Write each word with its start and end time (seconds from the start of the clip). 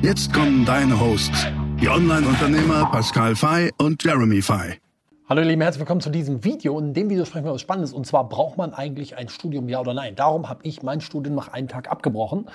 Jetzt 0.00 0.32
kommen 0.32 0.64
deine 0.64 1.00
Hosts, 1.00 1.48
die 1.80 1.88
Online-Unternehmer 1.88 2.88
Pascal 2.92 3.34
Fay 3.34 3.72
und 3.78 4.04
Jeremy 4.04 4.40
Fay. 4.40 4.78
Hallo 5.28 5.40
ihr 5.40 5.48
Lieben, 5.48 5.60
herzlich 5.60 5.80
willkommen 5.80 6.00
zu 6.00 6.10
diesem 6.10 6.44
Video. 6.44 6.76
Und 6.76 6.84
in 6.84 6.94
dem 6.94 7.10
Video 7.10 7.24
sprechen 7.24 7.44
wir 7.44 7.48
über 7.48 7.54
was 7.54 7.62
Spannendes. 7.62 7.92
Und 7.92 8.06
zwar, 8.06 8.28
braucht 8.28 8.56
man 8.56 8.72
eigentlich 8.74 9.16
ein 9.16 9.28
Studium, 9.28 9.68
ja 9.68 9.80
oder 9.80 9.94
nein? 9.94 10.14
Darum 10.14 10.48
habe 10.48 10.60
ich 10.62 10.84
mein 10.84 11.00
Studium 11.00 11.34
nach 11.34 11.48
einem 11.48 11.66
Tag 11.66 11.90
abgebrochen. 11.90 12.48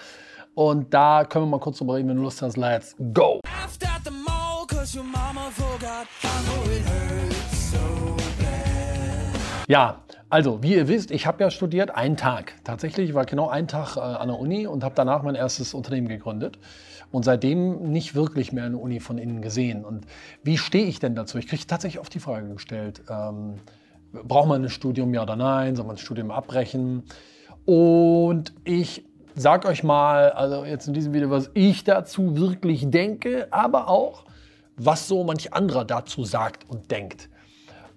Und 0.56 0.94
da 0.94 1.26
können 1.26 1.44
wir 1.44 1.50
mal 1.50 1.60
kurz 1.60 1.80
drüber 1.80 1.96
reden, 1.96 2.08
wenn 2.08 2.16
du 2.16 2.24
Lust 2.24 2.42
hast. 2.42 2.56
Let's 2.56 2.96
go! 3.14 3.42
Ja, 9.68 9.98
also, 10.30 10.64
wie 10.64 10.76
ihr 10.76 10.88
wisst, 10.88 11.12
ich 11.12 11.28
habe 11.28 11.44
ja 11.44 11.52
studiert 11.52 11.92
einen 11.92 12.18
Tag. 12.18 12.54
Tatsächlich 12.64 13.14
war 13.14 13.26
genau 13.26 13.50
ein 13.50 13.68
Tag 13.68 13.98
äh, 13.98 14.00
an 14.00 14.30
der 14.30 14.40
Uni 14.40 14.66
und 14.66 14.84
habe 14.84 14.96
danach 14.96 15.24
mein 15.24 15.36
erstes 15.36 15.74
Unternehmen 15.74 16.08
gegründet. 16.08 16.58
Und 17.14 17.24
seitdem 17.26 17.92
nicht 17.92 18.16
wirklich 18.16 18.54
mehr 18.54 18.64
eine 18.64 18.78
Uni 18.80 19.00
von 19.00 19.20
innen 19.20 19.44
gesehen. 19.44 19.86
Und 19.86 20.08
wie 20.42 20.58
stehe 20.58 20.88
ich 20.88 20.98
denn 20.98 21.14
dazu? 21.14 21.38
Ich 21.38 21.48
kriege 21.48 21.64
tatsächlich 21.68 22.00
oft 22.02 22.12
die 22.12 22.20
Frage 22.20 22.52
gestellt, 22.52 23.04
ähm, 23.08 23.58
braucht 24.12 24.48
man 24.48 24.64
ein 24.64 24.70
Studium, 24.70 25.14
ja 25.14 25.22
oder 25.22 25.36
nein? 25.36 25.76
Soll 25.76 25.86
man 25.86 25.96
das 25.96 26.04
Studium 26.04 26.32
abbrechen? 26.32 27.04
Und 27.66 28.56
ich 28.64 29.06
sage 29.36 29.68
euch 29.68 29.84
mal, 29.84 30.32
also 30.32 30.66
jetzt 30.66 30.88
in 30.88 30.96
diesem 30.96 31.14
Video, 31.14 31.30
was 31.30 31.52
ich 31.54 31.84
dazu 31.84 32.36
wirklich 32.36 32.90
denke, 32.90 33.48
aber 33.52 33.90
auch, 33.90 34.26
was 34.76 35.08
so 35.08 35.24
manch 35.24 35.54
anderer 35.54 35.86
dazu 35.86 36.24
sagt 36.24 36.68
und 36.68 36.90
denkt. 36.90 37.30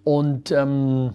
Und 0.04 0.50
ähm, 0.50 1.14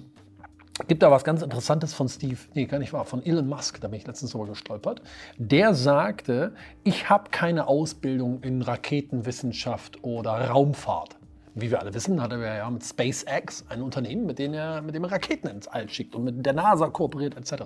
gibt 0.88 1.04
da 1.04 1.12
was 1.12 1.24
ganz 1.24 1.42
Interessantes 1.42 1.94
von 1.94 2.08
Steve, 2.08 2.38
nee, 2.54 2.66
gar 2.66 2.80
nicht 2.80 2.94
wahr, 2.94 3.06
von 3.06 3.26
Elon 3.26 3.48
Musk, 3.48 3.82
da 3.82 3.88
bin 3.88 4.00
ich 4.00 4.08
letztens 4.08 4.32
drüber 4.32 4.48
gestolpert. 4.48 5.02
Der 5.38 5.74
sagte, 5.74 6.54
ich 6.84 7.10
habe 7.10 7.30
keine 7.32 7.68
Ausbildung 7.68 8.42
in 8.42 8.62
Raketenwissenschaft 8.62 10.04
oder 10.04 10.32
Raumfahrt. 10.50 11.18
Wie 11.54 11.70
wir 11.70 11.82
alle 11.82 11.94
wissen, 11.94 12.22
hat 12.22 12.32
er 12.32 12.56
ja 12.56 12.70
mit 12.70 12.84
SpaceX 12.84 13.66
ein 13.68 13.82
Unternehmen, 13.82 14.26
mit 14.26 14.40
dem 14.40 14.54
er, 14.54 14.82
mit 14.82 14.96
dem 14.96 15.04
er 15.04 15.12
Raketen 15.12 15.50
ins 15.50 15.68
All 15.68 15.90
schickt 15.90 16.16
und 16.16 16.24
mit 16.24 16.46
der 16.46 16.54
NASA 16.54 16.88
kooperiert 16.88 17.36
etc. 17.36 17.64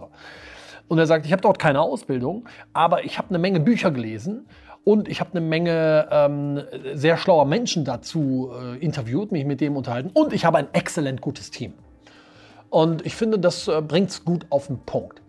Und 0.87 0.97
er 0.97 1.05
sagt, 1.05 1.25
ich 1.25 1.31
habe 1.31 1.41
dort 1.41 1.59
keine 1.59 1.81
Ausbildung, 1.81 2.47
aber 2.73 3.03
ich 3.05 3.17
habe 3.17 3.29
eine 3.29 3.37
Menge 3.37 3.59
Bücher 3.59 3.91
gelesen 3.91 4.47
und 4.83 5.07
ich 5.07 5.19
habe 5.19 5.31
eine 5.31 5.41
Menge 5.41 6.07
ähm, 6.11 6.61
sehr 6.93 7.17
schlauer 7.17 7.45
Menschen 7.45 7.85
dazu 7.85 8.51
äh, 8.53 8.77
interviewt, 8.77 9.31
mich 9.31 9.45
mit 9.45 9.61
dem 9.61 9.77
unterhalten 9.77 10.09
und 10.13 10.33
ich 10.33 10.45
habe 10.45 10.57
ein 10.57 10.67
exzellent 10.73 11.21
gutes 11.21 11.51
Team. 11.51 11.73
Und 12.75 13.05
ich 13.05 13.15
finde, 13.15 13.39
das 13.39 13.69
äh, 13.69 13.81
bringt 13.81 14.09
es 14.09 14.25
gut 14.25 14.47
auf 14.49 14.67
den 14.67 14.79
Punkt. 14.79 15.21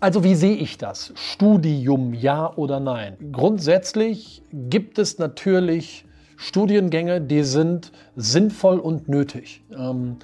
Also 0.00 0.24
wie 0.24 0.34
sehe 0.34 0.56
ich 0.56 0.78
das? 0.78 1.12
Studium, 1.14 2.12
ja 2.12 2.52
oder 2.56 2.80
nein? 2.80 3.16
Grundsätzlich 3.30 4.42
gibt 4.50 4.98
es 4.98 5.20
natürlich 5.20 6.06
Studiengänge, 6.36 7.20
die 7.20 7.44
sind 7.44 7.92
sinnvoll 8.16 8.80
und 8.80 9.08
nötig. 9.08 9.62
Ähm, 9.70 10.16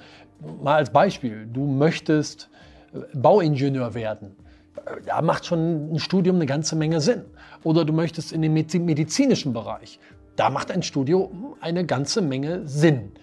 mal 0.61 0.75
als 0.75 0.89
Beispiel, 0.89 1.47
du 1.49 1.65
möchtest 1.65 2.49
äh, 2.93 2.99
Bauingenieur 3.17 3.93
werden. 3.93 4.35
Da 5.05 5.21
macht 5.21 5.45
schon 5.45 5.93
ein 5.93 5.99
Studium 5.99 6.35
eine 6.35 6.45
ganze 6.45 6.75
Menge 6.75 6.99
Sinn. 6.99 7.21
Oder 7.63 7.85
du 7.85 7.93
möchtest 7.93 8.33
in 8.33 8.41
den 8.41 8.51
medizinischen 8.51 9.53
Bereich. 9.53 9.97
Da 10.35 10.49
macht 10.49 10.71
ein 10.71 10.83
Studium 10.83 11.55
eine 11.61 11.85
ganze 11.85 12.21
Menge 12.21 12.67
Sinn. 12.67 13.13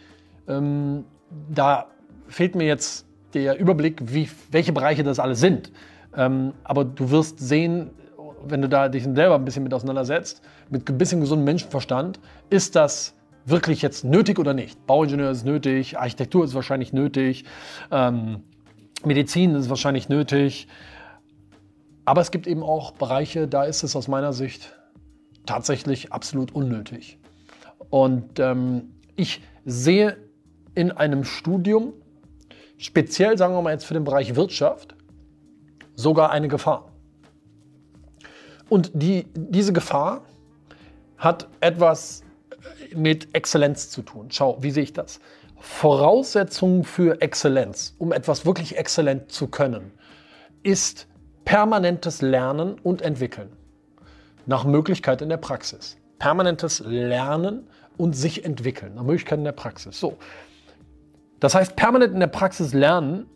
Ähm, 0.48 1.04
da 1.50 1.88
fehlt 2.26 2.54
mir 2.54 2.64
jetzt 2.64 3.04
der 3.34 3.58
Überblick, 3.58 4.00
wie, 4.12 4.28
welche 4.50 4.72
Bereiche 4.72 5.04
das 5.04 5.18
alle 5.18 5.34
sind. 5.34 5.70
Ähm, 6.16 6.52
aber 6.64 6.84
du 6.84 7.10
wirst 7.10 7.38
sehen, 7.38 7.90
wenn 8.44 8.62
du 8.62 8.68
da 8.68 8.88
dich 8.88 9.04
selber 9.04 9.34
ein 9.34 9.44
bisschen 9.44 9.62
mit 9.62 9.74
auseinandersetzt, 9.74 10.42
mit 10.70 10.88
ein 10.88 10.98
bisschen 10.98 11.20
gesundem 11.20 11.44
Menschenverstand, 11.44 12.20
ist 12.48 12.76
das 12.76 13.14
wirklich 13.44 13.82
jetzt 13.82 14.04
nötig 14.04 14.38
oder 14.38 14.54
nicht? 14.54 14.86
Bauingenieur 14.86 15.30
ist 15.30 15.44
nötig, 15.44 15.98
Architektur 15.98 16.44
ist 16.44 16.54
wahrscheinlich 16.54 16.92
nötig, 16.92 17.44
ähm, 17.90 18.42
Medizin 19.04 19.54
ist 19.54 19.68
wahrscheinlich 19.68 20.08
nötig. 20.08 20.68
Aber 22.04 22.20
es 22.20 22.30
gibt 22.30 22.46
eben 22.46 22.62
auch 22.62 22.92
Bereiche, 22.92 23.46
da 23.46 23.64
ist 23.64 23.82
es 23.82 23.94
aus 23.94 24.08
meiner 24.08 24.32
Sicht 24.32 24.76
tatsächlich 25.46 26.12
absolut 26.12 26.52
unnötig. 26.52 27.18
Und 27.88 28.38
ähm, 28.38 28.94
ich 29.16 29.42
sehe 29.64 30.16
in 30.74 30.92
einem 30.92 31.24
Studium 31.24 31.92
speziell, 32.80 33.36
sagen 33.36 33.54
wir 33.54 33.62
mal 33.62 33.72
jetzt 33.72 33.84
für 33.84 33.94
den 33.94 34.04
Bereich 34.04 34.34
Wirtschaft, 34.34 34.96
sogar 35.94 36.30
eine 36.30 36.48
Gefahr. 36.48 36.90
Und 38.68 38.90
die, 38.94 39.26
diese 39.34 39.72
Gefahr 39.72 40.22
hat 41.18 41.48
etwas 41.60 42.24
mit 42.94 43.34
Exzellenz 43.34 43.90
zu 43.90 44.02
tun. 44.02 44.28
Schau, 44.30 44.62
wie 44.62 44.70
sehe 44.70 44.82
ich 44.82 44.92
das? 44.92 45.20
Voraussetzung 45.58 46.84
für 46.84 47.20
Exzellenz, 47.20 47.94
um 47.98 48.12
etwas 48.12 48.46
wirklich 48.46 48.78
exzellent 48.78 49.30
zu 49.30 49.48
können, 49.48 49.92
ist 50.62 51.06
permanentes 51.44 52.22
Lernen 52.22 52.78
und 52.82 53.02
Entwickeln. 53.02 53.50
Nach 54.46 54.64
Möglichkeit 54.64 55.20
in 55.20 55.28
der 55.28 55.36
Praxis. 55.36 55.98
Permanentes 56.18 56.80
Lernen 56.80 57.68
und 57.98 58.14
sich 58.16 58.44
entwickeln. 58.44 58.94
Nach 58.94 59.02
Möglichkeit 59.02 59.38
in 59.38 59.44
der 59.44 59.52
Praxis. 59.52 60.00
So, 60.00 60.16
das 61.40 61.54
heißt, 61.54 61.76
permanent 61.76 62.14
in 62.14 62.20
der 62.20 62.26
Praxis 62.26 62.72
lernen 62.72 63.26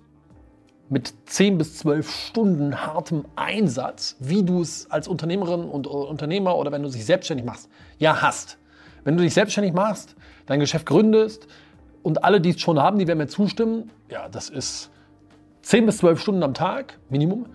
mit 0.91 1.15
10 1.27 1.59
bis 1.59 1.79
12 1.79 2.11
Stunden 2.11 2.87
hartem 2.87 3.25
Einsatz, 3.37 4.17
wie 4.21 4.45
du 4.45 4.61
es 4.61 4.91
als 4.91 5.09
Unternehmerin 5.09 5.65
und 5.65 5.87
Unternehmer 5.87 6.57
oder 6.57 6.71
wenn 6.73 6.83
du 6.83 6.91
dich 6.91 7.05
selbstständig 7.05 7.47
machst, 7.47 7.69
ja 7.99 8.21
hast. 8.21 8.59
Wenn 9.03 9.17
du 9.17 9.23
dich 9.23 9.35
selbstständig 9.35 9.73
machst, 9.73 10.15
dein 10.47 10.61
Geschäft 10.61 10.87
gründest 10.87 11.47
und 12.03 12.23
alle, 12.23 12.41
die 12.41 12.51
es 12.51 12.61
schon 12.61 12.79
haben, 12.79 12.99
die 12.99 13.07
werden 13.07 13.19
mir 13.19 13.29
zustimmen, 13.29 13.91
ja, 14.11 14.29
das 14.29 14.51
ist 14.51 14.91
10 15.63 15.87
bis 15.87 15.99
12 15.99 16.21
Stunden 16.21 16.43
am 16.43 16.53
Tag, 16.53 16.99
Minimum, 17.09 17.47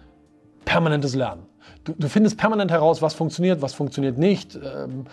permanentes 0.65 1.15
Lernen. 1.15 1.43
Du, 1.83 1.93
du 1.97 2.09
findest 2.09 2.37
permanent 2.37 2.71
heraus, 2.71 3.01
was 3.01 3.13
funktioniert, 3.13 3.61
was 3.61 3.73
funktioniert 3.73 4.17
nicht, 4.17 4.55
ähm, 4.55 5.05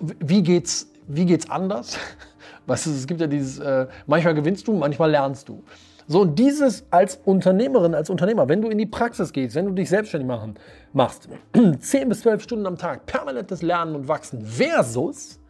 wie 0.00 0.42
geht's, 0.42 0.91
wie 1.06 1.26
geht's 1.26 1.50
anders. 1.50 1.98
Weißt 2.66 2.86
du, 2.86 2.90
es 2.90 3.06
gibt 3.06 3.20
ja 3.20 3.26
dieses, 3.26 3.58
äh, 3.58 3.86
manchmal 4.06 4.34
gewinnst 4.34 4.68
du, 4.68 4.72
manchmal 4.72 5.10
lernst 5.10 5.48
du. 5.48 5.62
So, 6.06 6.20
und 6.20 6.38
dieses 6.38 6.84
als 6.90 7.20
Unternehmerin, 7.24 7.94
als 7.94 8.10
Unternehmer, 8.10 8.48
wenn 8.48 8.60
du 8.60 8.68
in 8.68 8.78
die 8.78 8.86
Praxis 8.86 9.32
gehst, 9.32 9.54
wenn 9.54 9.66
du 9.66 9.72
dich 9.72 9.88
selbstständig 9.88 10.26
machen, 10.26 10.54
machst, 10.92 11.28
10 11.80 12.08
bis 12.08 12.20
12 12.20 12.42
Stunden 12.42 12.66
am 12.66 12.76
Tag, 12.76 13.06
permanentes 13.06 13.62
Lernen 13.62 13.94
und 13.94 14.08
Wachsen 14.08 14.44
versus 14.44 15.40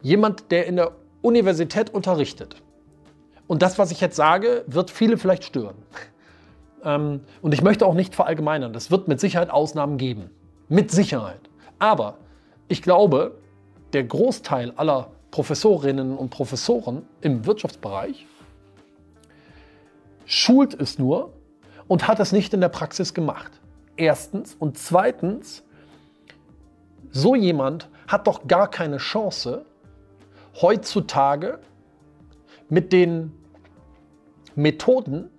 jemand, 0.00 0.50
der 0.50 0.66
in 0.66 0.76
der 0.76 0.92
Universität 1.20 1.90
unterrichtet. 1.90 2.56
Und 3.46 3.62
das, 3.62 3.78
was 3.78 3.90
ich 3.90 4.00
jetzt 4.00 4.16
sage, 4.16 4.64
wird 4.66 4.90
viele 4.90 5.16
vielleicht 5.16 5.44
stören. 5.44 5.76
Ähm, 6.84 7.20
und 7.42 7.54
ich 7.54 7.62
möchte 7.62 7.86
auch 7.86 7.94
nicht 7.94 8.12
verallgemeinern. 8.12 8.72
Das 8.72 8.90
wird 8.90 9.06
mit 9.06 9.20
Sicherheit 9.20 9.50
Ausnahmen 9.50 9.98
geben. 9.98 10.30
Mit 10.68 10.90
Sicherheit. 10.90 11.38
Aber 11.78 12.16
ich 12.66 12.82
glaube, 12.82 13.36
der 13.92 14.04
Großteil 14.04 14.72
aller 14.76 15.10
Professorinnen 15.30 16.16
und 16.16 16.30
Professoren 16.30 17.06
im 17.20 17.46
Wirtschaftsbereich 17.46 18.26
schult 20.26 20.78
es 20.80 20.98
nur 20.98 21.32
und 21.88 22.08
hat 22.08 22.20
es 22.20 22.32
nicht 22.32 22.54
in 22.54 22.60
der 22.60 22.68
Praxis 22.68 23.14
gemacht. 23.14 23.52
Erstens. 23.96 24.54
Und 24.54 24.78
zweitens, 24.78 25.62
so 27.10 27.34
jemand 27.34 27.88
hat 28.08 28.26
doch 28.26 28.46
gar 28.46 28.70
keine 28.70 28.96
Chance, 28.98 29.64
heutzutage 30.60 31.58
mit 32.68 32.92
den 32.92 33.32
Methoden, 34.54 35.30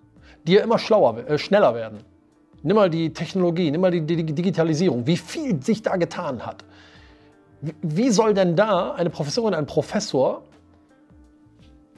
die 0.44 0.54
ja 0.54 0.64
immer 0.64 0.80
schlauer, 0.80 1.18
äh, 1.18 1.38
schneller 1.38 1.76
werden. 1.76 2.00
Nimm 2.62 2.76
mal 2.76 2.90
die 2.90 3.12
Technologie, 3.12 3.70
nimm 3.72 3.82
mal 3.82 3.92
die 3.92 4.06
Digitalisierung, 4.06 5.06
wie 5.06 5.18
viel 5.18 5.62
sich 5.62 5.82
da 5.82 5.98
getan 5.98 6.46
hat. 6.46 6.64
Wie 7.82 8.10
soll 8.10 8.34
denn 8.34 8.56
da 8.56 8.92
eine 8.92 9.10
Professorin, 9.10 9.54
ein 9.54 9.66
Professor 9.66 10.44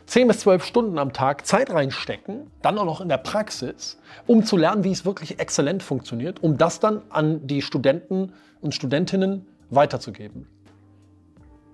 10 0.05 0.27
bis 0.27 0.39
12 0.41 0.63
Stunden 0.63 0.99
am 0.99 1.13
Tag 1.13 1.47
Zeit 1.47 1.71
reinstecken, 1.71 2.51
dann 2.61 2.77
auch 2.77 2.85
noch 2.85 3.01
in 3.01 3.09
der 3.09 3.17
Praxis, 3.17 3.97
um 4.27 4.45
zu 4.45 4.57
lernen, 4.57 4.83
wie 4.83 4.91
es 4.91 5.05
wirklich 5.05 5.39
exzellent 5.39 5.81
funktioniert, 5.81 6.43
um 6.43 6.57
das 6.57 6.79
dann 6.79 7.01
an 7.09 7.47
die 7.47 7.63
Studenten 7.63 8.33
und 8.61 8.75
Studentinnen 8.75 9.47
weiterzugeben. 9.71 10.47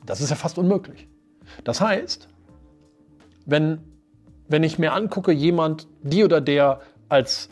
Das 0.06 0.22
ist 0.22 0.30
ja 0.30 0.38
fast 0.38 0.58
unmöglich. 0.58 1.10
Das 1.66 1.82
heißt, 1.82 2.30
wenn, 3.46 3.80
wenn 4.48 4.64
ich 4.64 4.80
mir 4.80 4.94
angucke, 4.94 5.34
jemand, 5.34 5.88
die 6.02 6.24
oder 6.24 6.40
der 6.40 6.80
als 7.10 7.50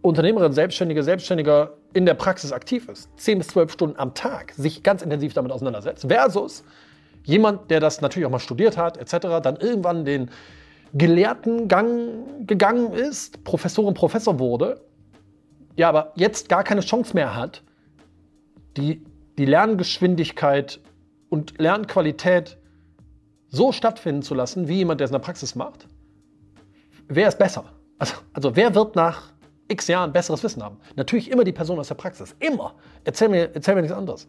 Unternehmerin, 0.00 0.52
Selbstständige, 0.52 1.02
Selbstständiger 1.02 1.74
in 1.94 2.06
der 2.06 2.14
Praxis 2.14 2.52
aktiv 2.52 2.88
ist, 2.88 3.08
10 3.18 3.38
bis 3.38 3.48
12 3.48 3.72
Stunden 3.72 3.98
am 3.98 4.14
Tag, 4.14 4.52
sich 4.56 4.82
ganz 4.82 5.02
intensiv 5.02 5.32
damit 5.32 5.52
auseinandersetzt, 5.52 6.06
versus 6.08 6.64
jemand, 7.22 7.70
der 7.70 7.80
das 7.80 8.00
natürlich 8.00 8.26
auch 8.26 8.30
mal 8.30 8.40
studiert 8.40 8.76
hat, 8.76 8.96
etc., 8.96 9.40
dann 9.42 9.56
irgendwann 9.56 10.04
den 10.04 10.30
gelehrten 10.92 11.68
Gang 11.68 12.46
gegangen 12.46 12.92
ist, 12.92 13.42
Professorin, 13.44 13.94
Professor 13.94 14.38
wurde, 14.38 14.80
ja, 15.76 15.88
aber 15.88 16.12
jetzt 16.14 16.48
gar 16.48 16.62
keine 16.62 16.82
Chance 16.82 17.14
mehr 17.14 17.34
hat, 17.34 17.62
die, 18.76 19.04
die 19.38 19.44
Lerngeschwindigkeit 19.44 20.80
und 21.28 21.58
Lernqualität 21.58 22.58
so 23.48 23.72
stattfinden 23.72 24.22
zu 24.22 24.34
lassen, 24.34 24.68
wie 24.68 24.78
jemand, 24.78 25.00
der 25.00 25.06
es 25.06 25.10
in 25.10 25.14
der 25.14 25.20
Praxis 25.20 25.54
macht, 25.54 25.86
wer 27.08 27.28
ist 27.28 27.38
besser? 27.38 27.64
Also, 27.98 28.14
also 28.32 28.56
wer 28.56 28.74
wird 28.74 28.96
nach 28.96 29.33
x 29.68 29.88
Jahren 29.88 30.12
besseres 30.12 30.42
Wissen 30.42 30.62
haben? 30.62 30.78
Natürlich 30.96 31.30
immer 31.30 31.44
die 31.44 31.52
Person 31.52 31.78
aus 31.78 31.88
der 31.88 31.94
Praxis. 31.94 32.34
Immer. 32.40 32.74
Erzähl 33.04 33.28
mir, 33.28 33.50
erzähl 33.54 33.74
mir 33.74 33.82
nichts 33.82 33.96
anderes. 33.96 34.28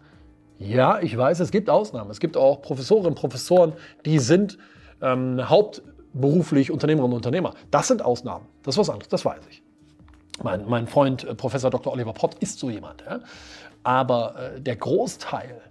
Ja, 0.57 0.99
ich 0.99 1.17
weiß, 1.17 1.39
es 1.41 1.51
gibt 1.51 1.69
Ausnahmen. 1.69 2.09
Es 2.11 2.19
gibt 2.19 2.37
auch 2.37 2.61
Professorinnen 2.61 3.09
und 3.09 3.15
Professoren, 3.15 3.73
die 4.05 4.19
sind 4.19 4.57
ähm, 5.01 5.49
hauptberuflich 5.49 6.71
Unternehmerinnen 6.71 7.13
und 7.13 7.17
Unternehmer. 7.17 7.53
Das 7.71 7.87
sind 7.87 8.03
Ausnahmen. 8.03 8.45
Das 8.63 8.75
ist 8.75 8.79
was 8.79 8.89
anderes, 8.89 9.09
das 9.09 9.25
weiß 9.25 9.41
ich. 9.49 9.61
Mein, 10.43 10.67
mein 10.67 10.87
Freund 10.87 11.23
äh, 11.23 11.35
Professor 11.35 11.69
Dr. 11.69 11.91
Oliver 11.93 12.13
Pott 12.13 12.35
ist 12.35 12.59
so 12.59 12.69
jemand. 12.69 13.03
Ja? 13.05 13.19
Aber 13.83 14.35
äh, 14.55 14.61
der 14.61 14.75
Großteil 14.75 15.61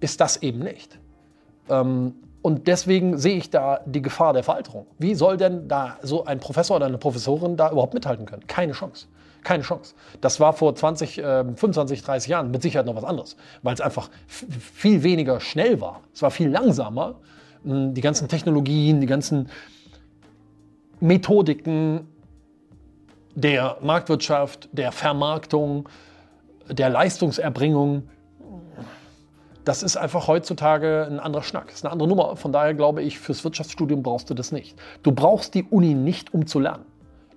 ist 0.00 0.20
das 0.20 0.42
eben 0.42 0.60
nicht. 0.60 0.98
Ähm, 1.68 2.14
und 2.42 2.66
deswegen 2.66 3.18
sehe 3.18 3.36
ich 3.36 3.50
da 3.50 3.80
die 3.86 4.02
Gefahr 4.02 4.32
der 4.32 4.42
Veralterung. 4.42 4.86
Wie 4.98 5.14
soll 5.14 5.36
denn 5.36 5.68
da 5.68 5.98
so 6.02 6.24
ein 6.24 6.40
Professor 6.40 6.76
oder 6.76 6.86
eine 6.86 6.98
Professorin 6.98 7.56
da 7.56 7.70
überhaupt 7.70 7.94
mithalten 7.94 8.26
können? 8.26 8.46
Keine 8.48 8.72
Chance. 8.72 9.06
Keine 9.44 9.62
Chance. 9.62 9.94
Das 10.20 10.40
war 10.40 10.52
vor 10.52 10.74
20, 10.74 11.18
äh, 11.18 11.44
25, 11.44 12.02
30 12.02 12.30
Jahren 12.30 12.50
mit 12.50 12.62
Sicherheit 12.62 12.86
noch 12.86 12.96
was 12.96 13.04
anderes, 13.04 13.36
weil 13.62 13.74
es 13.74 13.80
einfach 13.80 14.10
viel 14.26 15.02
weniger 15.02 15.40
schnell 15.40 15.80
war. 15.80 16.00
Es 16.12 16.22
war 16.22 16.30
viel 16.30 16.48
langsamer. 16.48 17.16
Die 17.64 18.00
ganzen 18.00 18.26
Technologien, 18.26 19.00
die 19.00 19.06
ganzen 19.06 19.48
Methodiken 20.98 22.08
der 23.34 23.78
Marktwirtschaft, 23.80 24.68
der 24.72 24.90
Vermarktung, 24.90 25.88
der 26.68 26.90
Leistungserbringung 26.90 28.08
das 29.64 29.82
ist 29.82 29.96
einfach 29.96 30.26
heutzutage 30.26 31.06
ein 31.08 31.20
anderer 31.20 31.42
Schnack. 31.42 31.66
Das 31.66 31.76
ist 31.76 31.84
eine 31.84 31.92
andere 31.92 32.08
Nummer. 32.08 32.36
Von 32.36 32.52
daher 32.52 32.74
glaube 32.74 33.02
ich, 33.02 33.18
fürs 33.18 33.44
Wirtschaftsstudium 33.44 34.02
brauchst 34.02 34.28
du 34.30 34.34
das 34.34 34.52
nicht. 34.52 34.78
Du 35.02 35.12
brauchst 35.12 35.54
die 35.54 35.64
Uni 35.64 35.94
nicht, 35.94 36.34
um 36.34 36.46
zu 36.46 36.58
lernen. 36.58 36.84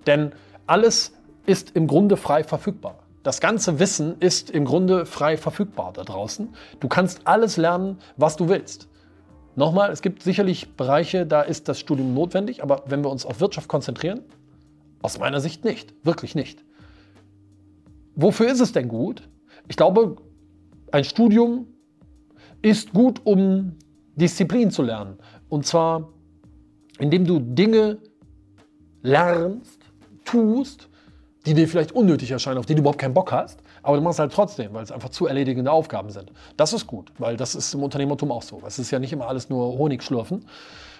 Denn 0.06 0.32
alles 0.66 1.14
ist 1.46 1.76
im 1.76 1.86
Grunde 1.86 2.16
frei 2.16 2.42
verfügbar. 2.42 2.98
Das 3.22 3.40
ganze 3.40 3.78
Wissen 3.78 4.16
ist 4.20 4.50
im 4.50 4.64
Grunde 4.64 5.06
frei 5.06 5.36
verfügbar 5.36 5.92
da 5.92 6.04
draußen. 6.04 6.54
Du 6.80 6.88
kannst 6.88 7.22
alles 7.24 7.56
lernen, 7.56 7.98
was 8.16 8.36
du 8.36 8.48
willst. 8.48 8.88
Nochmal, 9.56 9.90
es 9.90 10.02
gibt 10.02 10.22
sicherlich 10.22 10.76
Bereiche, 10.76 11.26
da 11.26 11.42
ist 11.42 11.68
das 11.68 11.80
Studium 11.80 12.14
notwendig, 12.14 12.62
aber 12.62 12.84
wenn 12.86 13.02
wir 13.02 13.10
uns 13.10 13.24
auf 13.24 13.40
Wirtschaft 13.40 13.68
konzentrieren, 13.68 14.20
aus 15.02 15.18
meiner 15.18 15.40
Sicht 15.40 15.64
nicht, 15.64 15.94
wirklich 16.04 16.34
nicht. 16.34 16.62
Wofür 18.14 18.50
ist 18.50 18.60
es 18.60 18.72
denn 18.72 18.88
gut? 18.88 19.28
Ich 19.66 19.76
glaube, 19.76 20.16
ein 20.92 21.04
Studium 21.04 21.66
ist 22.66 22.92
gut, 22.92 23.20
um 23.24 23.76
Disziplin 24.16 24.70
zu 24.70 24.82
lernen. 24.82 25.18
Und 25.48 25.66
zwar, 25.66 26.08
indem 26.98 27.24
du 27.24 27.38
Dinge 27.38 27.98
lernst, 29.02 29.80
tust, 30.24 30.88
die 31.46 31.54
dir 31.54 31.68
vielleicht 31.68 31.92
unnötig 31.92 32.32
erscheinen, 32.32 32.58
auf 32.58 32.66
die 32.66 32.74
du 32.74 32.80
überhaupt 32.80 32.98
keinen 32.98 33.14
Bock 33.14 33.30
hast, 33.30 33.62
aber 33.84 33.96
du 33.96 34.02
machst 34.02 34.18
halt 34.18 34.32
trotzdem, 34.32 34.74
weil 34.74 34.82
es 34.82 34.90
einfach 34.90 35.10
zu 35.10 35.26
erledigende 35.26 35.70
Aufgaben 35.70 36.10
sind. 36.10 36.32
Das 36.56 36.72
ist 36.72 36.88
gut, 36.88 37.12
weil 37.18 37.36
das 37.36 37.54
ist 37.54 37.72
im 37.72 37.84
Unternehmertum 37.84 38.32
auch 38.32 38.42
so. 38.42 38.60
Es 38.66 38.80
ist 38.80 38.90
ja 38.90 38.98
nicht 38.98 39.12
immer 39.12 39.28
alles 39.28 39.48
nur 39.48 39.78
Honig 39.78 40.02
schlürfen, 40.02 40.44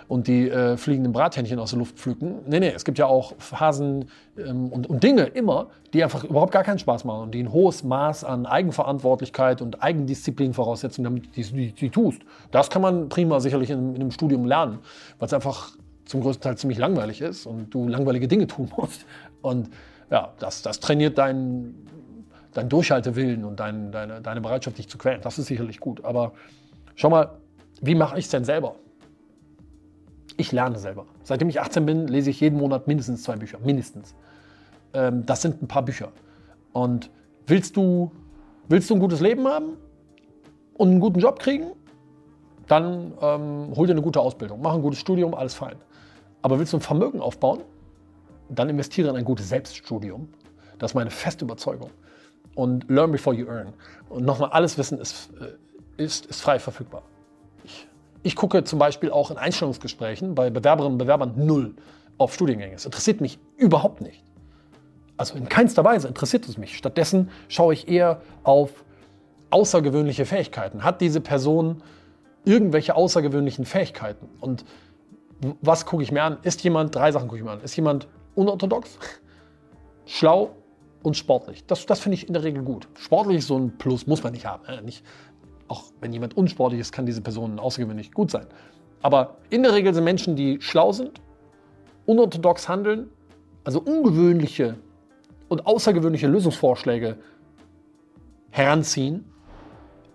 und 0.08 0.28
die 0.28 0.48
äh, 0.48 0.76
fliegenden 0.76 1.12
Brathähnchen 1.12 1.58
aus 1.58 1.70
der 1.70 1.78
Luft 1.78 1.96
pflücken. 1.96 2.40
Nee, 2.46 2.60
nee, 2.60 2.72
es 2.74 2.84
gibt 2.84 2.98
ja 2.98 3.06
auch 3.06 3.34
Phasen 3.38 4.08
ähm, 4.38 4.68
und, 4.72 4.88
und, 4.88 5.02
Dinge 5.02 5.24
immer, 5.24 5.68
die 5.92 6.02
einfach 6.04 6.24
überhaupt 6.24 6.52
gar 6.52 6.62
keinen 6.62 6.78
Spaß 6.78 7.04
machen 7.04 7.22
und 7.22 7.34
die 7.34 7.42
ein 7.42 7.52
hohes 7.52 7.82
Maß 7.82 8.24
an 8.24 8.46
Eigenverantwortlichkeit 8.46 9.62
und 9.62 9.82
Eigendisziplin 9.82 10.54
voraussetzen, 10.54 11.04
damit 11.04 11.26
du 11.26 11.42
die, 11.42 11.72
die, 11.72 11.90
tust. 11.90 12.20
Das 12.50 12.70
kann 12.70 12.82
man 12.82 13.08
prima 13.08 13.40
sicherlich 13.40 13.70
in, 13.70 13.94
in 13.94 14.00
einem 14.00 14.10
Studium 14.10 14.44
lernen, 14.44 14.78
weil 15.18 15.26
es 15.26 15.32
einfach 15.32 15.72
zum 16.04 16.20
größten 16.20 16.42
Teil 16.42 16.56
ziemlich 16.56 16.78
langweilig 16.78 17.20
ist 17.20 17.46
und 17.46 17.70
du 17.70 17.88
langweilige 17.88 18.28
Dinge 18.28 18.46
tun 18.46 18.70
musst. 18.76 19.04
Und 19.42 19.70
ja, 20.10 20.32
das, 20.38 20.62
das 20.62 20.78
trainiert 20.78 21.18
deinen 21.18 21.86
dein 22.56 22.68
Durchhaltewillen 22.68 23.44
und 23.44 23.60
dein, 23.60 23.92
deine, 23.92 24.20
deine 24.20 24.40
Bereitschaft, 24.40 24.78
dich 24.78 24.88
zu 24.88 24.98
quälen. 24.98 25.20
Das 25.20 25.38
ist 25.38 25.46
sicherlich 25.46 25.78
gut. 25.78 26.04
Aber 26.04 26.32
schau 26.94 27.10
mal, 27.10 27.32
wie 27.82 27.94
mache 27.94 28.18
ich 28.18 28.24
es 28.24 28.30
denn 28.30 28.44
selber? 28.44 28.76
Ich 30.36 30.52
lerne 30.52 30.78
selber. 30.78 31.06
Seitdem 31.22 31.48
ich 31.48 31.60
18 31.60 31.86
bin, 31.86 32.08
lese 32.08 32.30
ich 32.30 32.40
jeden 32.40 32.58
Monat 32.58 32.86
mindestens 32.86 33.22
zwei 33.22 33.36
Bücher. 33.36 33.58
Mindestens. 33.62 34.14
Ähm, 34.92 35.24
das 35.26 35.42
sind 35.42 35.62
ein 35.62 35.68
paar 35.68 35.82
Bücher. 35.84 36.12
Und 36.72 37.10
willst 37.46 37.76
du, 37.76 38.12
willst 38.68 38.90
du 38.90 38.94
ein 38.94 39.00
gutes 39.00 39.20
Leben 39.20 39.46
haben 39.48 39.76
und 40.74 40.90
einen 40.90 41.00
guten 41.00 41.20
Job 41.20 41.38
kriegen? 41.38 41.72
Dann 42.66 43.14
ähm, 43.20 43.72
hol 43.76 43.86
dir 43.86 43.92
eine 43.92 44.02
gute 44.02 44.20
Ausbildung, 44.20 44.60
mach 44.60 44.74
ein 44.74 44.82
gutes 44.82 44.98
Studium, 44.98 45.34
alles 45.34 45.54
fein. 45.54 45.76
Aber 46.42 46.58
willst 46.58 46.72
du 46.72 46.78
ein 46.78 46.82
Vermögen 46.82 47.20
aufbauen? 47.20 47.60
Dann 48.48 48.68
investiere 48.68 49.08
in 49.08 49.16
ein 49.16 49.24
gutes 49.24 49.48
Selbststudium. 49.48 50.28
Das 50.78 50.90
ist 50.90 50.94
meine 50.94 51.10
feste 51.10 51.44
Überzeugung. 51.44 51.90
Und 52.54 52.88
learn 52.88 53.12
before 53.12 53.34
you 53.34 53.46
earn. 53.46 53.72
Und 54.08 54.24
nochmal, 54.24 54.50
alles 54.50 54.76
Wissen 54.78 54.98
ist, 54.98 55.30
äh, 55.40 56.02
ist, 56.02 56.26
ist 56.26 56.40
frei 56.42 56.58
verfügbar. 56.58 57.02
Ich 58.26 58.34
gucke 58.34 58.64
zum 58.64 58.80
Beispiel 58.80 59.12
auch 59.12 59.30
in 59.30 59.36
Einstellungsgesprächen 59.36 60.34
bei 60.34 60.50
Bewerberinnen 60.50 60.94
und 60.94 60.98
Bewerbern 60.98 61.34
null 61.36 61.76
auf 62.18 62.34
Studiengänge. 62.34 62.74
Es 62.74 62.84
interessiert 62.84 63.20
mich 63.20 63.38
überhaupt 63.56 64.00
nicht. 64.00 64.24
Also 65.16 65.36
in 65.36 65.48
keinster 65.48 65.84
Weise 65.84 66.08
interessiert 66.08 66.48
es 66.48 66.58
mich. 66.58 66.76
Stattdessen 66.76 67.30
schaue 67.46 67.72
ich 67.72 67.86
eher 67.86 68.20
auf 68.42 68.84
außergewöhnliche 69.50 70.26
Fähigkeiten. 70.26 70.82
Hat 70.82 71.00
diese 71.00 71.20
Person 71.20 71.84
irgendwelche 72.44 72.96
außergewöhnlichen 72.96 73.64
Fähigkeiten? 73.64 74.28
Und 74.40 74.64
was 75.60 75.86
gucke 75.86 76.02
ich 76.02 76.10
mir 76.10 76.24
an? 76.24 76.38
Ist 76.42 76.64
jemand, 76.64 76.96
drei 76.96 77.12
Sachen 77.12 77.28
gucke 77.28 77.38
ich 77.38 77.44
mir 77.44 77.52
an. 77.52 77.60
Ist 77.60 77.76
jemand 77.76 78.08
unorthodox, 78.34 78.98
schlau 80.04 80.50
und 81.04 81.16
sportlich? 81.16 81.64
Das, 81.66 81.86
das 81.86 82.00
finde 82.00 82.16
ich 82.16 82.26
in 82.26 82.34
der 82.34 82.42
Regel 82.42 82.64
gut. 82.64 82.88
Sportlich 82.98 83.38
ist 83.38 83.46
so 83.46 83.56
ein 83.56 83.78
Plus, 83.78 84.08
muss 84.08 84.24
man 84.24 84.32
nicht 84.32 84.46
haben. 84.46 84.64
Äh, 84.64 84.82
nicht, 84.82 85.04
auch 85.68 85.84
wenn 86.00 86.12
jemand 86.12 86.36
unsportlich 86.36 86.80
ist, 86.80 86.92
kann 86.92 87.06
diese 87.06 87.20
Person 87.20 87.58
außergewöhnlich 87.58 88.12
gut 88.12 88.30
sein. 88.30 88.46
Aber 89.02 89.36
in 89.50 89.62
der 89.62 89.72
Regel 89.72 89.94
sind 89.94 90.04
Menschen, 90.04 90.36
die 90.36 90.60
schlau 90.60 90.92
sind, 90.92 91.20
unorthodox 92.06 92.68
handeln, 92.68 93.10
also 93.64 93.80
ungewöhnliche 93.80 94.76
und 95.48 95.66
außergewöhnliche 95.66 96.26
Lösungsvorschläge 96.26 97.16
heranziehen, 98.50 99.24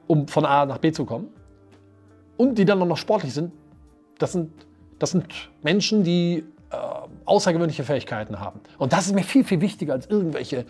um 0.08 0.28
von 0.28 0.46
A 0.46 0.66
nach 0.66 0.78
B 0.80 0.92
zu 0.92 1.06
kommen. 1.06 1.30
Und 2.38 2.58
die 2.58 2.66
dann 2.66 2.80
noch 2.80 2.98
sportlich 2.98 3.34
sind, 3.34 3.52
das 4.18 4.32
sind, 4.32 4.52
das 5.00 5.12
sind 5.12 5.26
Menschen, 5.62 6.04
die 6.04 6.44
äh, 6.72 6.78
außergewöhnliche 7.26 7.84
Fähigkeiten 7.84 8.40
haben. 8.40 8.62
Und 8.78 8.94
das 8.94 9.08
ist 9.08 9.14
mir 9.14 9.24
viel, 9.24 9.44
viel 9.44 9.62
wichtiger 9.62 9.94
als 9.94 10.08
irgendwelche 10.08 10.66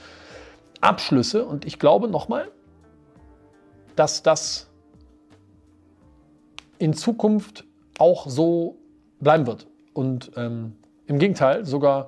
Abschlüsse. 0.82 1.46
Und 1.46 1.66
ich 1.66 1.80
glaube 1.80 2.08
nochmal, 2.08 2.50
dass 3.96 4.24
das 4.24 4.71
in 6.82 6.94
Zukunft 6.94 7.66
auch 8.00 8.28
so 8.28 8.80
bleiben 9.20 9.46
wird. 9.46 9.68
Und 9.94 10.32
ähm, 10.36 10.74
im 11.06 11.20
Gegenteil, 11.20 11.66
sogar 11.66 12.08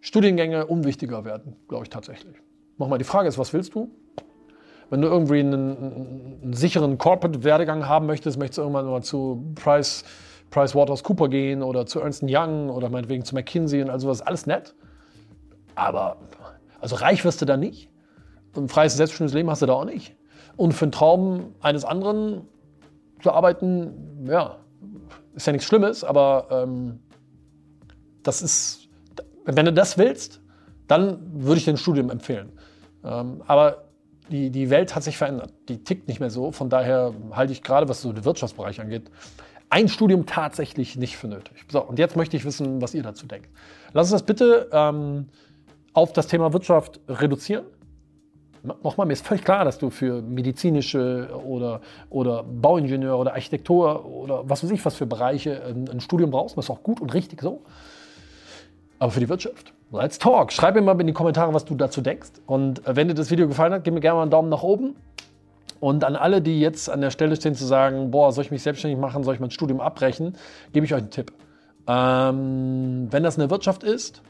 Studiengänge 0.00 0.66
unwichtiger 0.66 1.24
werden, 1.24 1.56
glaube 1.68 1.84
ich 1.84 1.90
tatsächlich. 1.90 2.36
Nochmal, 2.78 2.98
die 2.98 3.04
Frage 3.04 3.28
ist, 3.28 3.36
was 3.36 3.52
willst 3.52 3.74
du? 3.74 3.90
Wenn 4.90 5.02
du 5.02 5.08
irgendwie 5.08 5.40
einen, 5.40 6.42
einen 6.42 6.52
sicheren 6.52 6.98
Corporate-Werdegang 6.98 7.88
haben 7.88 8.06
möchtest, 8.06 8.38
möchtest 8.38 8.58
du 8.58 8.62
irgendwann 8.62 8.86
mal 8.86 9.02
zu 9.02 9.44
Price, 9.56 10.04
Price 10.50 10.76
Waters 10.76 11.02
Cooper 11.02 11.28
gehen 11.28 11.62
oder 11.62 11.86
zu 11.86 11.98
Ernst 11.98 12.22
Young 12.24 12.70
oder 12.70 12.88
meinetwegen 12.88 13.24
zu 13.24 13.34
McKinsey 13.34 13.82
und 13.82 13.90
all 13.90 13.98
sowas, 13.98 14.22
alles 14.22 14.46
nett. 14.46 14.76
Aber 15.74 16.18
also 16.80 16.94
reich 16.96 17.24
wirst 17.24 17.42
du 17.42 17.46
da 17.46 17.56
nicht. 17.56 17.90
Ein 18.56 18.68
freies, 18.68 18.96
selbstständiges 18.96 19.34
Leben 19.34 19.50
hast 19.50 19.62
du 19.62 19.66
da 19.66 19.72
auch 19.72 19.84
nicht. 19.84 20.14
Und 20.56 20.72
für 20.72 20.86
den 20.86 20.92
Traum 20.92 21.54
eines 21.60 21.84
anderen 21.84 22.46
zu 23.22 23.32
arbeiten, 23.32 24.26
ja, 24.28 24.58
ist 25.34 25.46
ja 25.46 25.52
nichts 25.52 25.66
Schlimmes, 25.66 26.04
aber 26.04 26.48
ähm, 26.50 27.00
das 28.22 28.42
ist, 28.42 28.88
wenn 29.44 29.64
du 29.64 29.72
das 29.72 29.98
willst, 29.98 30.40
dann 30.88 31.18
würde 31.32 31.58
ich 31.58 31.64
dir 31.64 31.72
ein 31.72 31.76
Studium 31.76 32.10
empfehlen. 32.10 32.52
Ähm, 33.04 33.42
aber 33.46 33.84
die, 34.30 34.50
die 34.50 34.70
Welt 34.70 34.94
hat 34.94 35.04
sich 35.04 35.16
verändert. 35.16 35.52
Die 35.68 35.82
tickt 35.84 36.08
nicht 36.08 36.20
mehr 36.20 36.30
so. 36.30 36.50
Von 36.50 36.68
daher 36.68 37.14
halte 37.32 37.52
ich 37.52 37.62
gerade, 37.62 37.88
was 37.88 38.02
so 38.02 38.12
den 38.12 38.24
Wirtschaftsbereich 38.24 38.80
angeht, 38.80 39.10
ein 39.68 39.88
Studium 39.88 40.26
tatsächlich 40.26 40.96
nicht 40.96 41.16
für 41.16 41.28
nötig. 41.28 41.64
So, 41.70 41.82
und 41.82 41.98
jetzt 41.98 42.16
möchte 42.16 42.36
ich 42.36 42.44
wissen, 42.44 42.80
was 42.80 42.94
ihr 42.94 43.02
dazu 43.02 43.26
denkt. 43.26 43.48
Lass 43.92 44.06
uns 44.06 44.20
das 44.20 44.26
bitte 44.26 44.68
ähm, 44.72 45.28
auf 45.92 46.12
das 46.12 46.26
Thema 46.26 46.52
Wirtschaft 46.52 47.00
reduzieren. 47.08 47.64
Nochmal, 48.82 49.06
mir 49.06 49.12
ist 49.12 49.26
völlig 49.26 49.44
klar, 49.44 49.64
dass 49.64 49.78
du 49.78 49.90
für 49.90 50.22
medizinische 50.22 51.28
oder, 51.46 51.80
oder 52.10 52.42
Bauingenieur 52.42 53.18
oder 53.18 53.34
Architektur 53.34 54.04
oder 54.04 54.48
was 54.48 54.64
weiß 54.64 54.70
ich, 54.70 54.84
was 54.84 54.96
für 54.96 55.06
Bereiche 55.06 55.62
ein, 55.64 55.88
ein 55.88 56.00
Studium 56.00 56.30
brauchst. 56.30 56.56
Das 56.56 56.66
ist 56.66 56.70
auch 56.70 56.82
gut 56.82 57.00
und 57.00 57.14
richtig 57.14 57.42
so. 57.42 57.62
Aber 58.98 59.10
für 59.10 59.20
die 59.20 59.28
Wirtschaft, 59.28 59.72
let's 59.92 60.18
talk. 60.18 60.52
Schreib 60.52 60.74
mir 60.74 60.82
mal 60.82 60.98
in 61.00 61.06
die 61.06 61.12
Kommentare, 61.12 61.52
was 61.54 61.64
du 61.64 61.74
dazu 61.74 62.00
denkst. 62.00 62.30
Und 62.46 62.86
äh, 62.86 62.96
wenn 62.96 63.08
dir 63.08 63.14
das 63.14 63.30
Video 63.30 63.46
gefallen 63.46 63.72
hat, 63.72 63.84
gib 63.84 63.94
mir 63.94 64.00
gerne 64.00 64.16
mal 64.16 64.22
einen 64.22 64.30
Daumen 64.30 64.48
nach 64.48 64.62
oben. 64.62 64.96
Und 65.78 66.04
an 66.04 66.16
alle, 66.16 66.40
die 66.40 66.60
jetzt 66.60 66.88
an 66.88 67.00
der 67.00 67.10
Stelle 67.10 67.36
stehen 67.36 67.54
zu 67.54 67.66
sagen, 67.66 68.10
boah, 68.10 68.32
soll 68.32 68.44
ich 68.44 68.50
mich 68.50 68.62
selbstständig 68.62 68.98
machen, 68.98 69.22
soll 69.24 69.34
ich 69.34 69.40
mein 69.40 69.50
Studium 69.50 69.80
abbrechen, 69.80 70.36
gebe 70.72 70.86
ich 70.86 70.94
euch 70.94 71.02
einen 71.02 71.10
Tipp. 71.10 71.32
Ähm, 71.86 73.08
wenn 73.10 73.22
das 73.22 73.38
eine 73.38 73.50
Wirtschaft 73.50 73.82
ist, 73.82 74.22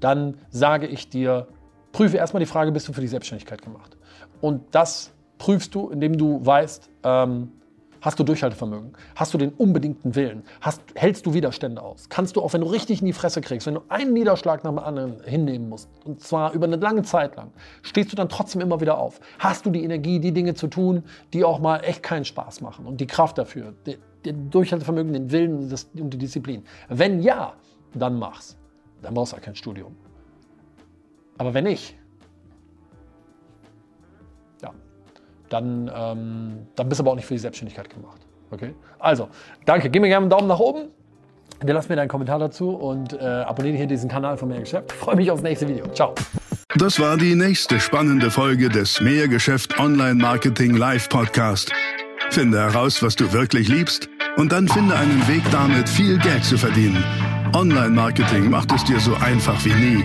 dann 0.00 0.38
sage 0.50 0.86
ich 0.86 1.08
dir, 1.08 1.48
prüfe 1.96 2.18
erstmal 2.18 2.40
die 2.40 2.46
Frage, 2.46 2.72
bist 2.72 2.86
du 2.88 2.92
für 2.92 3.00
die 3.00 3.08
Selbstständigkeit 3.08 3.62
gemacht? 3.62 3.96
Und 4.42 4.62
das 4.74 5.14
prüfst 5.38 5.74
du, 5.74 5.88
indem 5.88 6.18
du 6.18 6.44
weißt, 6.44 6.90
ähm, 7.04 7.52
Hast 8.02 8.20
du 8.20 8.24
Durchhaltevermögen? 8.24 8.92
Hast 9.16 9.34
du 9.34 9.38
den 9.38 9.50
unbedingten 9.54 10.14
Willen? 10.14 10.44
Hast, 10.60 10.82
hältst 10.94 11.26
du 11.26 11.34
Widerstände 11.34 11.82
aus? 11.82 12.08
Kannst 12.08 12.36
du 12.36 12.42
auch, 12.42 12.52
wenn 12.52 12.60
du 12.60 12.68
richtig 12.68 13.00
in 13.00 13.06
die 13.06 13.14
Fresse 13.14 13.40
kriegst, 13.40 13.66
wenn 13.66 13.74
du 13.74 13.80
einen 13.88 14.12
Niederschlag 14.12 14.62
nach 14.62 14.70
dem 14.70 14.78
anderen 14.78 15.24
hinnehmen 15.24 15.70
musst, 15.70 15.88
und 16.04 16.20
zwar 16.20 16.52
über 16.52 16.66
eine 16.66 16.76
lange 16.76 17.02
Zeit 17.02 17.34
lang, 17.34 17.50
stehst 17.82 18.12
du 18.12 18.16
dann 18.16 18.28
trotzdem 18.28 18.60
immer 18.60 18.80
wieder 18.80 18.98
auf? 18.98 19.18
Hast 19.40 19.66
du 19.66 19.70
die 19.70 19.82
Energie, 19.82 20.20
die 20.20 20.30
Dinge 20.30 20.54
zu 20.54 20.68
tun, 20.68 21.02
die 21.32 21.42
auch 21.42 21.58
mal 21.58 21.78
echt 21.78 22.02
keinen 22.04 22.26
Spaß 22.26 22.60
machen 22.60 22.86
und 22.86 23.00
die 23.00 23.08
Kraft 23.08 23.38
dafür, 23.38 23.74
den 24.24 24.50
Durchhaltevermögen, 24.50 25.12
den 25.14 25.32
Willen 25.32 25.72
und 25.98 26.10
die 26.10 26.18
Disziplin? 26.18 26.62
Wenn 26.88 27.22
ja, 27.22 27.54
dann 27.94 28.18
mach's. 28.18 28.56
Dann 29.02 29.14
brauchst 29.14 29.32
du 29.32 29.36
ja 29.36 29.42
kein 29.42 29.56
Studium. 29.56 29.96
Aber 31.38 31.54
wenn 31.54 31.64
nicht, 31.64 31.96
dann, 35.48 35.90
ähm, 35.94 36.66
dann 36.74 36.88
bist 36.88 36.98
du 36.98 37.04
aber 37.04 37.12
auch 37.12 37.16
nicht 37.16 37.26
für 37.26 37.34
die 37.34 37.40
Selbstständigkeit 37.40 37.90
gemacht. 37.90 38.20
Okay? 38.50 38.74
Also, 38.98 39.28
danke. 39.64 39.90
Gib 39.90 40.02
mir 40.02 40.08
gerne 40.08 40.24
einen 40.24 40.30
Daumen 40.30 40.48
nach 40.48 40.58
oben. 40.58 40.88
Lass 41.62 41.88
mir 41.88 41.96
deinen 41.96 42.08
Kommentar 42.08 42.38
dazu 42.38 42.70
und 42.70 43.14
äh, 43.14 43.24
abonniere 43.24 43.76
hier 43.76 43.86
diesen 43.86 44.10
Kanal 44.10 44.36
von 44.36 44.48
Mehrgeschäft. 44.48 44.92
Freue 44.92 45.16
mich 45.16 45.30
aufs 45.30 45.42
nächste 45.42 45.66
Video. 45.66 45.86
Ciao. 45.88 46.14
Das 46.76 47.00
war 47.00 47.16
die 47.16 47.34
nächste 47.34 47.80
spannende 47.80 48.30
Folge 48.30 48.68
des 48.68 49.00
Mehrgeschäft 49.00 49.78
Online 49.78 50.16
Marketing 50.16 50.76
Live 50.76 51.08
Podcast. 51.08 51.72
Finde 52.30 52.58
heraus, 52.58 53.02
was 53.02 53.16
du 53.16 53.32
wirklich 53.32 53.68
liebst 53.68 54.10
und 54.36 54.52
dann 54.52 54.68
finde 54.68 54.96
einen 54.96 55.26
Weg 55.28 55.42
damit, 55.50 55.88
viel 55.88 56.18
Geld 56.18 56.44
zu 56.44 56.58
verdienen. 56.58 57.02
Online 57.54 57.90
Marketing 57.90 58.50
macht 58.50 58.72
es 58.72 58.84
dir 58.84 59.00
so 59.00 59.14
einfach 59.14 59.64
wie 59.64 59.72
nie. 59.72 60.04